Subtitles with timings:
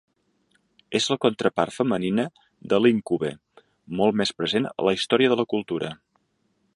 [0.99, 2.25] És la contrapart femenina
[2.73, 3.31] de l'íncube,
[4.01, 5.93] molt més present a la història de la cultura.